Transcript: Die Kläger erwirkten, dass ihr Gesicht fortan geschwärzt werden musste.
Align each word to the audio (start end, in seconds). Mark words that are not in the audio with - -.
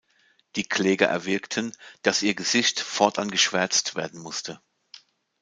Die 0.55 0.63
Kläger 0.63 1.05
erwirkten, 1.09 1.73
dass 2.01 2.23
ihr 2.23 2.33
Gesicht 2.33 2.79
fortan 2.79 3.29
geschwärzt 3.29 3.93
werden 3.93 4.19
musste. 4.19 4.59